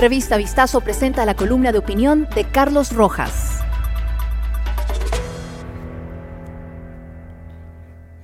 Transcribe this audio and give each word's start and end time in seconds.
Revista 0.00 0.38
Vistazo 0.38 0.80
presenta 0.80 1.26
la 1.26 1.34
columna 1.34 1.72
de 1.72 1.78
opinión 1.78 2.26
de 2.34 2.44
Carlos 2.44 2.90
Rojas. 2.94 3.60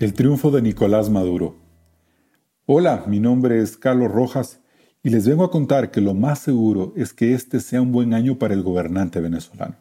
El 0.00 0.14
triunfo 0.14 0.50
de 0.50 0.62
Nicolás 0.62 1.10
Maduro. 1.10 1.56
Hola, 2.64 3.04
mi 3.06 3.20
nombre 3.20 3.60
es 3.60 3.76
Carlos 3.76 4.10
Rojas 4.10 4.60
y 5.02 5.10
les 5.10 5.28
vengo 5.28 5.44
a 5.44 5.50
contar 5.50 5.90
que 5.90 6.00
lo 6.00 6.14
más 6.14 6.38
seguro 6.38 6.94
es 6.96 7.12
que 7.12 7.34
este 7.34 7.60
sea 7.60 7.82
un 7.82 7.92
buen 7.92 8.14
año 8.14 8.38
para 8.38 8.54
el 8.54 8.62
gobernante 8.62 9.20
venezolano. 9.20 9.76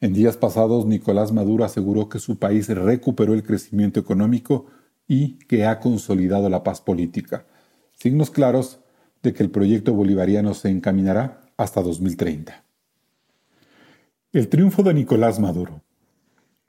En 0.00 0.12
días 0.12 0.36
pasados, 0.36 0.86
Nicolás 0.86 1.32
Maduro 1.32 1.64
aseguró 1.64 2.08
que 2.08 2.20
su 2.20 2.38
país 2.38 2.68
recuperó 2.68 3.34
el 3.34 3.42
crecimiento 3.42 3.98
económico 3.98 4.66
y 5.08 5.38
que 5.48 5.66
ha 5.66 5.80
consolidado 5.80 6.48
la 6.48 6.62
paz 6.62 6.80
política, 6.80 7.46
signos 7.94 8.30
claros 8.30 8.78
de 9.22 9.32
que 9.32 9.42
el 9.42 9.50
proyecto 9.50 9.92
bolivariano 9.92 10.54
se 10.54 10.70
encaminará 10.70 11.42
hasta 11.56 11.82
2030. 11.82 12.64
El 14.32 14.48
triunfo 14.48 14.82
de 14.82 14.94
Nicolás 14.94 15.40
Maduro. 15.40 15.82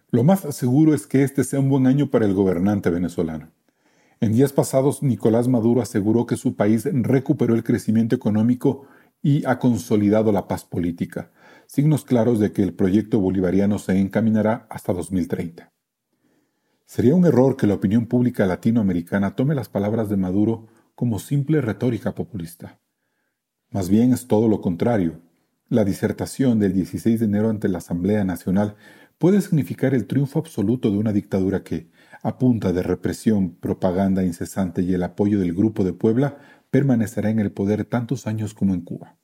Lo 0.09 0.23
más 0.23 0.41
seguro 0.53 0.93
es 0.93 1.07
que 1.07 1.23
este 1.23 1.43
sea 1.43 1.59
un 1.59 1.69
buen 1.69 1.87
año 1.87 2.09
para 2.09 2.25
el 2.25 2.33
gobernante 2.33 2.89
venezolano. 2.89 3.51
En 4.19 4.33
días 4.33 4.51
pasados, 4.51 5.01
Nicolás 5.01 5.47
Maduro 5.47 5.81
aseguró 5.81 6.25
que 6.25 6.35
su 6.35 6.55
país 6.55 6.87
recuperó 6.91 7.55
el 7.55 7.63
crecimiento 7.63 8.15
económico 8.15 8.85
y 9.23 9.45
ha 9.45 9.57
consolidado 9.57 10.31
la 10.31 10.47
paz 10.47 10.65
política, 10.65 11.31
signos 11.65 12.03
claros 12.03 12.39
de 12.39 12.51
que 12.51 12.63
el 12.63 12.73
proyecto 12.73 13.19
bolivariano 13.19 13.79
se 13.79 13.97
encaminará 13.97 14.67
hasta 14.69 14.93
2030. 14.93 15.71
Sería 16.85 17.15
un 17.15 17.25
error 17.25 17.55
que 17.55 17.67
la 17.67 17.75
opinión 17.75 18.05
pública 18.05 18.45
latinoamericana 18.45 19.35
tome 19.35 19.55
las 19.55 19.69
palabras 19.69 20.09
de 20.09 20.17
Maduro 20.17 20.67
como 20.95 21.19
simple 21.19 21.61
retórica 21.61 22.13
populista. 22.15 22.79
Más 23.69 23.89
bien 23.89 24.13
es 24.13 24.27
todo 24.27 24.47
lo 24.47 24.61
contrario. 24.61 25.21
La 25.69 25.85
disertación 25.85 26.59
del 26.59 26.73
16 26.73 27.19
de 27.19 27.25
enero 27.25 27.49
ante 27.49 27.69
la 27.69 27.77
Asamblea 27.77 28.23
Nacional 28.23 28.75
puede 29.17 29.39
significar 29.41 29.93
el 29.93 30.07
triunfo 30.07 30.39
absoluto 30.39 30.91
de 30.91 30.97
una 30.97 31.13
dictadura 31.13 31.63
que, 31.63 31.89
a 32.23 32.37
punta 32.37 32.73
de 32.73 32.83
represión, 32.83 33.51
propaganda 33.51 34.23
incesante 34.23 34.81
y 34.81 34.93
el 34.93 35.03
apoyo 35.03 35.39
del 35.39 35.53
Grupo 35.53 35.83
de 35.83 35.93
Puebla, 35.93 36.37
permanecerá 36.71 37.29
en 37.29 37.39
el 37.39 37.51
poder 37.51 37.85
tantos 37.85 38.27
años 38.27 38.53
como 38.53 38.73
en 38.73 38.81
Cuba. 38.81 39.17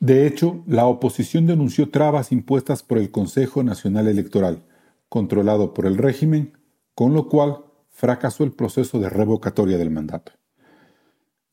De 0.00 0.26
hecho, 0.26 0.62
la 0.66 0.86
oposición 0.86 1.46
denunció 1.46 1.90
trabas 1.90 2.30
impuestas 2.30 2.82
por 2.82 2.98
el 2.98 3.10
Consejo 3.10 3.62
Nacional 3.62 4.06
Electoral, 4.06 4.64
controlado 5.08 5.74
por 5.74 5.86
el 5.86 5.96
régimen, 5.96 6.52
con 6.94 7.14
lo 7.14 7.28
cual 7.28 7.64
fracasó 7.90 8.44
el 8.44 8.52
proceso 8.52 8.98
de 8.98 9.08
revocatoria 9.08 9.78
del 9.78 9.90
mandato. 9.90 10.32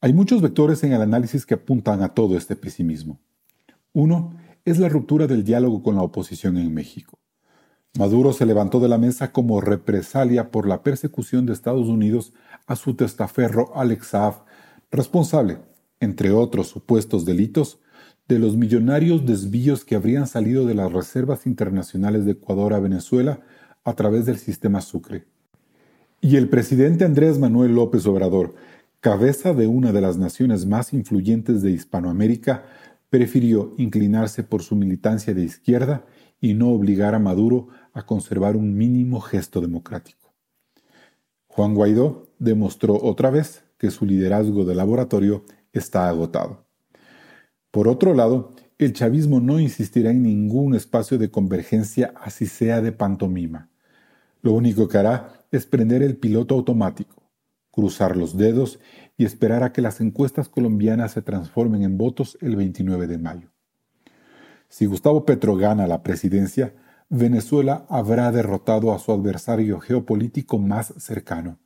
Hay 0.04 0.14
muchos 0.14 0.42
vectores 0.42 0.84
en 0.84 0.94
el 0.94 1.02
análisis 1.04 1.46
que 1.46 1.54
apuntan 1.54 2.02
a 2.02 2.10
todo 2.16 2.36
este 2.36 2.56
pesimismo. 2.56 3.20
Uno 3.94 4.34
es 4.66 4.80
la 4.80 4.90
ruptura 4.90 5.28
del 5.28 5.44
diálogo 5.44 5.84
con 5.84 5.96
la 5.96 6.02
oposición 6.02 6.58
en 6.58 6.74
México. 6.74 7.20
Maduro 8.00 8.34
se 8.34 8.48
levantó 8.48 8.80
de 8.80 8.88
la 8.88 8.98
mesa 8.98 9.32
como 9.32 9.62
represalia 9.62 10.50
por 10.50 10.68
la 10.68 10.82
persecución 10.82 11.46
de 11.46 11.54
Estados 11.54 11.88
Unidos 11.88 12.34
a 12.66 12.76
su 12.76 12.96
testaferro 12.96 13.78
Alex 13.78 14.08
Saab, 14.08 14.46
responsable, 14.90 15.60
entre 16.00 16.32
otros 16.32 16.68
supuestos 16.68 17.24
delitos, 17.24 17.80
de 18.28 18.40
los 18.40 18.58
millonarios 18.58 19.28
desvíos 19.28 19.86
que 19.86 19.94
habrían 19.94 20.26
salido 20.26 20.66
de 20.66 20.74
las 20.74 20.92
reservas 20.92 21.46
internacionales 21.46 22.26
de 22.26 22.32
Ecuador 22.32 22.74
a 22.74 22.80
Venezuela 22.80 23.42
a 23.84 23.94
través 23.94 24.26
del 24.26 24.40
sistema 24.40 24.82
Sucre. 24.82 25.28
Y 26.22 26.38
el 26.38 26.50
presidente 26.50 27.06
Andrés 27.06 27.38
Manuel 27.38 27.76
López 27.76 28.06
Obrador, 28.08 28.56
cabeza 29.02 29.56
de 29.56 29.66
una 29.66 29.92
de 29.92 30.00
las 30.00 30.18
naciones 30.18 30.68
más 30.68 30.94
influyentes 30.94 31.64
de 31.64 31.72
Hispanoamérica, 31.72 32.66
prefirió 33.10 33.74
inclinarse 33.78 34.44
por 34.44 34.62
su 34.62 34.76
militancia 34.76 35.34
de 35.34 35.44
izquierda 35.44 36.06
y 36.40 36.54
no 36.54 36.70
obligar 36.70 37.16
a 37.16 37.20
Maduro 37.20 37.70
a 37.94 38.06
conservar 38.06 38.56
un 38.56 38.78
mínimo 38.78 39.20
gesto 39.20 39.60
democrático. 39.60 40.32
Juan 41.48 41.74
Guaidó 41.74 42.28
demostró 42.38 42.96
otra 43.02 43.32
vez 43.32 43.64
que 43.80 43.90
su 43.90 44.06
liderazgo 44.06 44.66
de 44.66 44.76
laboratorio 44.76 45.46
está 45.74 46.08
agotado. 46.08 46.64
Por 47.72 47.88
otro 47.88 48.14
lado, 48.14 48.54
el 48.78 48.94
chavismo 48.94 49.40
no 49.40 49.60
insistirá 49.60 50.12
en 50.12 50.22
ningún 50.22 50.76
espacio 50.76 51.18
de 51.18 51.32
convergencia 51.32 52.14
así 52.22 52.46
sea 52.46 52.82
de 52.82 52.92
pantomima. 52.92 53.70
Lo 54.44 54.54
único 54.54 54.88
que 54.88 55.00
hará 55.00 55.44
es 55.52 55.66
prender 55.66 56.04
el 56.04 56.18
piloto 56.18 56.54
automático 56.54 57.21
cruzar 57.82 58.16
los 58.16 58.38
dedos 58.38 58.80
y 59.18 59.26
esperar 59.26 59.64
a 59.64 59.74
que 59.74 59.82
las 59.82 60.02
encuestas 60.02 60.50
colombianas 60.50 61.14
se 61.14 61.24
transformen 61.24 61.82
en 61.82 61.98
votos 61.98 62.38
el 62.40 62.56
29 62.56 63.08
de 63.08 63.18
mayo. 63.18 63.50
Si 64.70 64.86
Gustavo 64.86 65.26
Petro 65.26 65.56
gana 65.56 65.88
la 65.88 66.04
presidencia, 66.04 66.76
Venezuela 67.10 67.88
habrá 67.90 68.32
derrotado 68.32 68.94
a 68.94 69.00
su 69.00 69.12
adversario 69.12 69.80
geopolítico 69.80 70.60
más 70.60 70.94
cercano. 71.00 71.58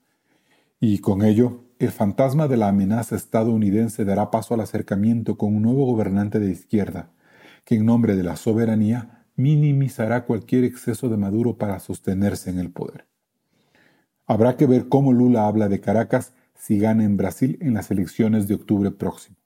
Y 0.79 0.99
con 0.99 1.21
ello, 1.21 1.65
el 1.79 1.91
fantasma 1.91 2.47
de 2.47 2.55
la 2.55 2.69
amenaza 2.69 3.17
estadounidense 3.17 4.05
dará 4.05 4.31
paso 4.31 4.53
al 4.53 4.61
acercamiento 4.61 5.37
con 5.37 5.53
un 5.53 5.63
nuevo 5.63 5.85
gobernante 5.85 6.39
de 6.39 6.49
izquierda, 6.49 7.11
que 7.65 7.75
en 7.75 7.85
nombre 7.85 8.15
de 8.15 8.23
la 8.23 8.37
soberanía 8.37 9.25
minimizará 9.35 10.23
cualquier 10.23 10.63
exceso 10.63 11.09
de 11.09 11.17
Maduro 11.17 11.57
para 11.57 11.81
sostenerse 11.81 12.51
en 12.51 12.59
el 12.59 12.71
poder. 12.71 13.05
Habrá 14.25 14.57
que 14.57 14.65
ver 14.65 14.89
cómo 14.89 15.13
Lula 15.13 15.47
habla 15.47 15.69
de 15.69 15.79
Caracas 15.81 16.33
si 16.55 16.79
gana 16.79 17.03
en 17.03 17.17
Brasil 17.17 17.57
en 17.61 17.73
las 17.73 17.91
elecciones 17.91 18.47
de 18.47 18.55
octubre 18.55 18.91
próximo. 18.91 19.37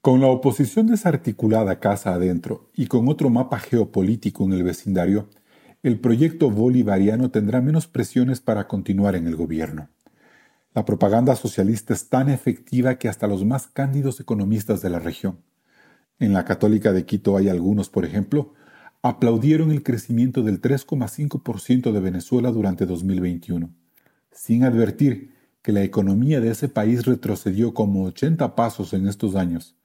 Con 0.00 0.20
la 0.20 0.28
oposición 0.28 0.86
desarticulada 0.86 1.80
casa 1.80 2.14
adentro 2.14 2.70
y 2.74 2.86
con 2.86 3.08
otro 3.08 3.30
mapa 3.30 3.58
geopolítico 3.58 4.44
en 4.44 4.52
el 4.52 4.62
vecindario, 4.62 5.28
el 5.82 6.00
proyecto 6.00 6.50
bolivariano 6.50 7.30
tendrá 7.30 7.60
menos 7.60 7.86
presiones 7.86 8.40
para 8.40 8.66
continuar 8.66 9.14
en 9.14 9.26
el 9.26 9.36
gobierno. 9.36 9.88
La 10.74 10.84
propaganda 10.84 11.36
socialista 11.36 11.94
es 11.94 12.08
tan 12.08 12.28
efectiva 12.28 12.96
que 12.96 13.08
hasta 13.08 13.26
los 13.26 13.44
más 13.44 13.66
cándidos 13.66 14.20
economistas 14.20 14.82
de 14.82 14.90
la 14.90 14.98
región, 14.98 15.38
en 16.20 16.32
la 16.32 16.44
Católica 16.44 16.92
de 16.92 17.04
Quito 17.04 17.36
hay 17.36 17.48
algunos, 17.48 17.90
por 17.90 18.04
ejemplo, 18.04 18.54
aplaudieron 19.02 19.70
el 19.70 19.82
crecimiento 19.82 20.42
del 20.42 20.60
3,5% 20.60 21.92
de 21.92 22.00
Venezuela 22.00 22.50
durante 22.50 22.84
2021, 22.86 23.70
sin 24.32 24.64
advertir 24.64 25.34
que 25.62 25.72
la 25.72 25.82
economía 25.82 26.40
de 26.40 26.50
ese 26.50 26.68
país 26.68 27.06
retrocedió 27.06 27.74
como 27.74 28.04
80 28.04 28.54
pasos 28.54 28.92
en 28.92 29.06
estos 29.06 29.36
años, 29.36 29.76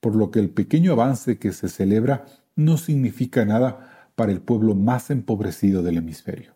por 0.00 0.14
lo 0.14 0.30
que 0.30 0.38
el 0.38 0.50
pequeño 0.50 0.92
avance 0.92 1.38
que 1.38 1.52
se 1.52 1.68
celebra 1.68 2.26
no 2.56 2.76
significa 2.76 3.44
nada 3.44 4.08
para 4.14 4.32
el 4.32 4.40
pueblo 4.40 4.74
más 4.74 5.10
empobrecido 5.10 5.82
del 5.82 5.98
hemisferio. 5.98 6.54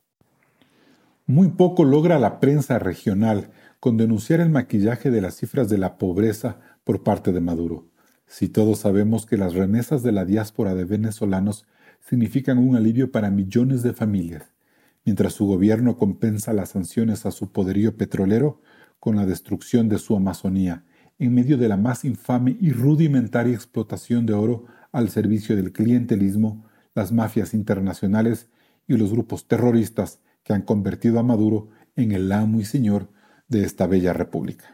Muy 1.26 1.48
poco 1.48 1.84
logra 1.84 2.18
la 2.18 2.38
prensa 2.40 2.78
regional 2.78 3.50
con 3.80 3.96
denunciar 3.96 4.40
el 4.40 4.50
maquillaje 4.50 5.10
de 5.10 5.20
las 5.20 5.36
cifras 5.36 5.68
de 5.68 5.78
la 5.78 5.96
pobreza 5.96 6.58
por 6.84 7.02
parte 7.02 7.32
de 7.32 7.40
Maduro, 7.40 7.88
si 8.26 8.48
todos 8.48 8.80
sabemos 8.80 9.26
que 9.26 9.36
las 9.36 9.54
remesas 9.54 10.02
de 10.02 10.12
la 10.12 10.24
diáspora 10.24 10.74
de 10.74 10.84
venezolanos 10.84 11.66
significan 12.04 12.58
un 12.58 12.76
alivio 12.76 13.10
para 13.10 13.30
millones 13.30 13.82
de 13.82 13.92
familias, 13.92 14.52
mientras 15.04 15.32
su 15.32 15.46
gobierno 15.46 15.96
compensa 15.96 16.52
las 16.52 16.70
sanciones 16.70 17.26
a 17.26 17.30
su 17.30 17.50
poderío 17.50 17.96
petrolero 17.96 18.60
con 19.00 19.16
la 19.16 19.26
destrucción 19.26 19.88
de 19.88 19.98
su 19.98 20.14
Amazonía, 20.14 20.84
en 21.18 21.34
medio 21.34 21.56
de 21.56 21.68
la 21.68 21.76
más 21.76 22.04
infame 22.04 22.56
y 22.60 22.72
rudimentaria 22.72 23.54
explotación 23.54 24.26
de 24.26 24.34
oro 24.34 24.66
al 24.92 25.08
servicio 25.08 25.56
del 25.56 25.72
clientelismo, 25.72 26.64
las 26.94 27.12
mafias 27.12 27.54
internacionales 27.54 28.48
y 28.86 28.96
los 28.96 29.10
grupos 29.12 29.48
terroristas 29.48 30.20
que 30.42 30.52
han 30.52 30.62
convertido 30.62 31.18
a 31.18 31.22
Maduro 31.22 31.70
en 31.96 32.12
el 32.12 32.30
amo 32.32 32.60
y 32.60 32.64
señor 32.64 33.08
de 33.48 33.64
esta 33.64 33.86
bella 33.86 34.12
república. 34.12 34.73